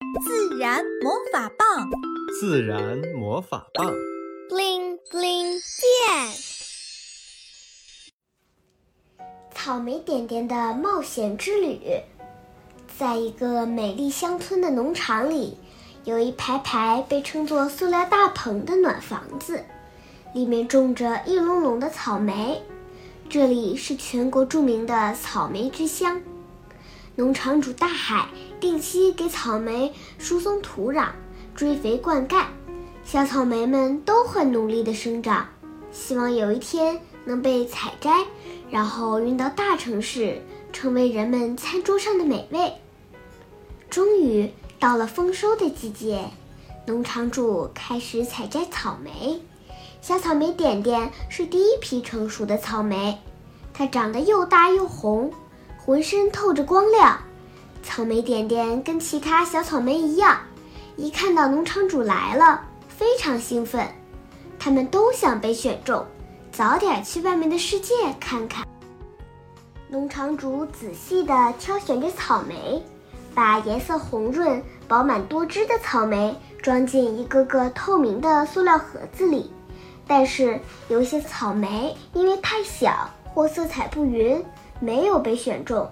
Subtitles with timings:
[0.00, 1.88] 自然魔法棒，
[2.38, 3.86] 自然魔法棒
[4.50, 6.32] ，bling bling 变。
[9.54, 11.80] 草莓点点的冒险之旅，
[12.98, 15.56] 在一个美丽乡村的农场里，
[16.04, 19.64] 有一排排被称作“塑料大棚”的暖房子，
[20.34, 22.62] 里面种着一笼笼的草莓。
[23.28, 26.20] 这里是全国著名的草莓之乡。
[27.18, 28.28] 农场主大海
[28.60, 31.08] 定期给草莓疏松土壤、
[31.54, 32.44] 追肥灌溉，
[33.04, 35.48] 小草莓们都很努力地生长，
[35.90, 38.26] 希望有一天能被采摘，
[38.70, 40.42] 然后运到大城市，
[40.74, 42.74] 成为人们餐桌上的美味。
[43.88, 46.28] 终于到了丰收的季节，
[46.84, 49.40] 农场主开始采摘草莓。
[50.02, 53.18] 小草莓点点是第一批成熟的草莓，
[53.72, 55.32] 它长得又大又红。
[55.86, 57.16] 浑身透着光亮，
[57.80, 60.36] 草莓点点跟其他小草莓一样，
[60.96, 63.86] 一看到农场主来了，非常兴奋。
[64.58, 66.04] 他们都想被选中，
[66.50, 68.66] 早点去外面的世界看看。
[69.88, 72.84] 农场主仔细地挑选着草莓，
[73.32, 79.52] 把颜色红润、饱满多汁的草莓装进一个个透明的塑料盒子里。
[80.04, 84.44] 但是有些草莓因为太小或色彩不匀。
[84.80, 85.88] 没有被选中，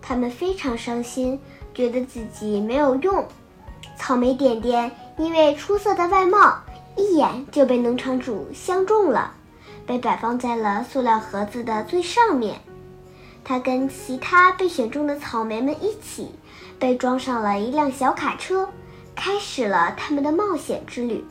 [0.00, 1.38] 他们非常伤心，
[1.74, 3.26] 觉得自己没有用。
[3.96, 6.58] 草莓点点因为出色的外貌，
[6.96, 9.32] 一眼就被农场主相中了，
[9.86, 12.60] 被摆放在了塑料盒子的最上面。
[13.44, 16.34] 他跟其他被选中的草莓们一起，
[16.78, 18.68] 被装上了一辆小卡车，
[19.14, 21.24] 开始了他们的冒险之旅。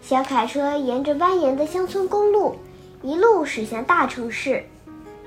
[0.00, 2.56] 小卡车沿着蜿蜒的乡村公路，
[3.02, 4.64] 一路驶向大城市。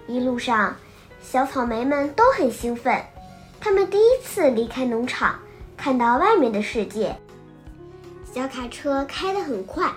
[0.07, 0.75] 一路上，
[1.21, 3.01] 小草莓们都很兴奋，
[3.59, 5.39] 他们第一次离开农场，
[5.77, 7.15] 看到外面的世界。
[8.33, 9.89] 小卡车开得很快，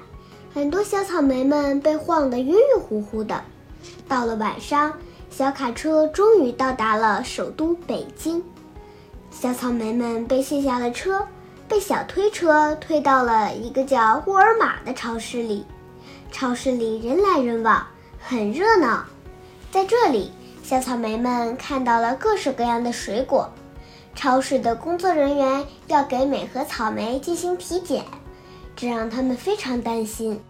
[0.55, 3.43] 很多小草莓们被晃得晕晕乎乎的。
[4.07, 4.93] 到了晚上，
[5.31, 8.43] 小卡车终于到达了首都北京。
[9.31, 11.27] 小草莓们被卸下了车，
[11.67, 15.67] 被小推车推到了一个叫沃尔玛的超市里。
[16.31, 17.87] 超市里人来人往，
[18.21, 19.05] 很热闹。
[19.71, 20.31] 在这里，
[20.63, 23.51] 小草莓们看到了各式各样的水果。
[24.15, 28.03] 超市的工作人员要给每盒草莓进行体检，
[28.75, 30.41] 这让他们非常担心。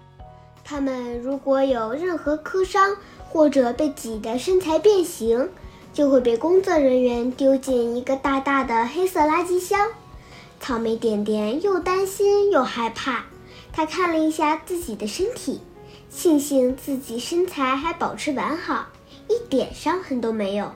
[0.62, 2.96] 他们如果有任何磕伤
[3.28, 5.48] 或者被挤得身材变形，
[5.92, 9.88] 就会被工作人员丢进一个大大的黑色垃圾箱。
[10.60, 13.24] 草莓点点又担心又害怕，
[13.72, 15.60] 他看了一下自己的身体，
[16.08, 18.86] 庆幸自己身材还保持完好。
[19.28, 20.72] 一点伤痕都没有，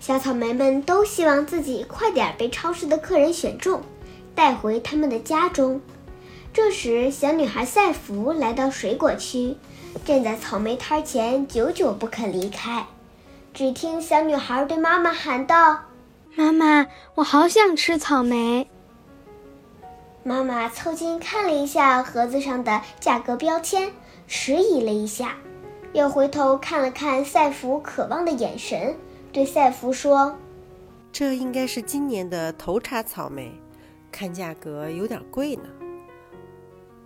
[0.00, 3.82] 小草莓们都希望自己快点被超市的客人选中，
[4.34, 5.80] 带回他们的家中。
[6.52, 9.56] 这时，小女孩赛弗来到水果区，
[10.04, 12.86] 站在草莓摊前，久久不肯离开。
[13.54, 15.80] 只听小女孩对妈妈喊道
[16.36, 16.86] ：“妈妈，
[17.16, 18.68] 我好想吃草莓。”
[20.22, 23.90] 妈妈凑近看了一下盒子上的价格标签，
[24.26, 25.36] 迟疑了一下。
[25.92, 28.94] 又回头看了看赛弗渴望的眼神，
[29.32, 30.36] 对赛弗说
[31.10, 33.50] ：“这应该是今年的头茬草莓，
[34.12, 35.64] 看价格有点贵呢。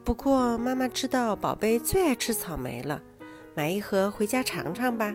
[0.04, 3.00] 不过妈妈知道宝贝最爱吃草莓了，
[3.54, 5.14] 买一盒回家尝尝吧。”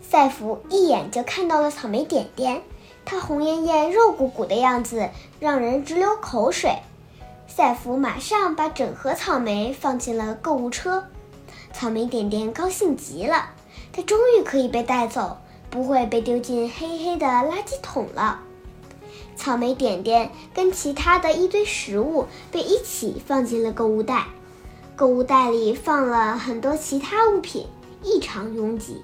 [0.00, 2.62] 赛弗一眼就看到了草莓点点，
[3.04, 6.78] 它红艳艳、肉鼓鼓的样子让人直流口水。
[7.46, 11.04] 赛弗马上把整盒草莓放进了购物车。
[11.78, 13.50] 草莓点点高兴极了，
[13.92, 15.36] 它终于可以被带走，
[15.68, 18.40] 不会被丢进黑黑的垃圾桶了。
[19.36, 24.24] 草莓点点跟其他的一堆食物被一起放进了购物袋，
[24.96, 27.66] 购物袋里放了很多其他物品，
[28.02, 29.02] 异常拥挤。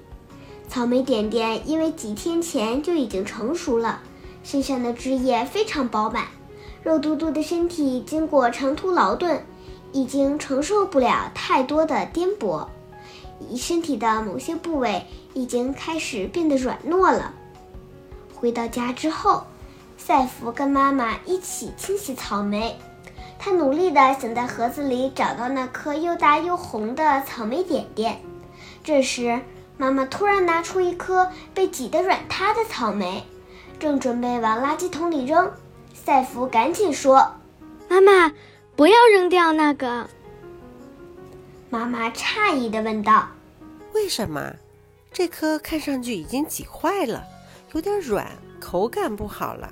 [0.67, 4.01] 草莓点点因为几天前就已经成熟了，
[4.43, 6.25] 身上的汁液非常饱满，
[6.81, 9.45] 肉嘟嘟的身体经过长途劳顿。
[9.93, 12.67] 已经承受不了太多的颠簸，
[13.55, 17.33] 身体的某些部位已经开始变得软糯了。
[18.35, 19.45] 回到家之后，
[19.97, 22.77] 赛弗跟妈妈一起清洗草莓，
[23.37, 28.19] 他努力地想在盒子里找到那颗又大又红的草莓点点。
[28.83, 29.39] 这时，
[29.77, 33.23] 妈妈突然拿出一颗被挤得软塌的草莓，
[33.79, 35.51] 正准备往垃圾桶里扔，
[35.93, 37.33] 赛弗赶紧说
[37.87, 38.33] ：“妈妈。”
[38.75, 40.07] 不要扔掉那个！
[41.69, 43.27] 妈妈诧异的问道
[43.93, 44.53] ：“为什么？
[45.11, 47.23] 这颗看上去已经挤坏了，
[47.73, 48.27] 有点软，
[48.59, 49.71] 口感不好了。”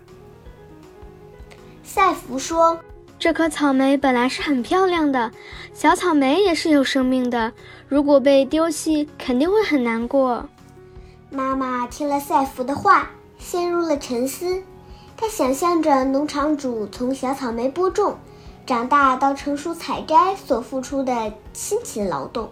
[1.83, 2.79] 赛弗说
[3.17, 5.31] ：“这颗草莓本来是很漂亮的，
[5.73, 7.51] 小草莓也是有生命的，
[7.87, 10.47] 如果被丢弃，肯定会很难过。”
[11.31, 13.09] 妈妈听了赛弗的话，
[13.39, 14.61] 陷入了沉思。
[15.17, 18.17] 她想象着农场主从小草莓播种、
[18.71, 22.51] 长大到成熟采摘所付出的辛勤劳动，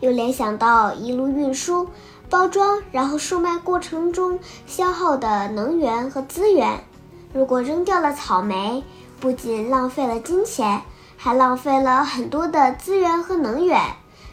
[0.00, 1.88] 又联想到一路运输、
[2.28, 6.84] 包装，然后售卖过程中消耗的能源和资源。
[7.32, 8.84] 如果扔掉了草莓，
[9.18, 10.82] 不仅浪费了金钱，
[11.16, 13.80] 还浪费了很多的资源和能源，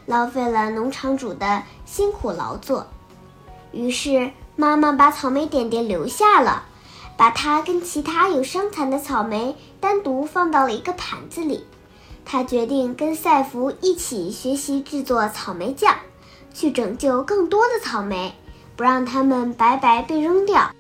[0.05, 2.85] 浪费了农场主的辛苦劳作。
[3.71, 6.63] 于是，妈妈把草莓点点留下了，
[7.17, 11.65] 把它跟其他有伤残的草莓单独放到了一个盘子里。
[12.25, 15.95] 他决定跟赛弗一起学习制作草莓酱，
[16.53, 18.33] 去拯救更多的草莓，
[18.75, 20.71] 不让它们白白被扔掉。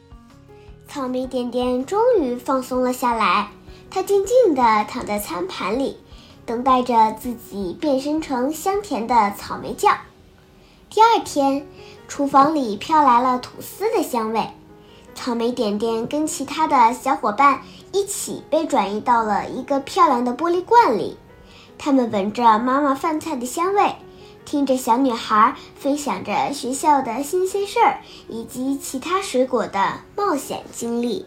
[0.87, 3.49] 草莓点点终于放松了下来，
[3.89, 5.97] 它静静地躺在餐盘里，
[6.45, 9.97] 等待着自己变身成香甜的草莓酱。
[10.89, 11.65] 第二天。
[12.05, 14.47] 厨房里飘来了吐司的香味，
[15.15, 17.61] 草莓点点跟其他的小伙伴
[17.91, 21.17] 一起被转移到了一个漂亮的玻璃罐里。
[21.77, 23.95] 他们闻着妈妈饭菜的香味，
[24.45, 31.25] 听着小女孩分享着学校的新鲜事儿以及其他水果的冒险经历。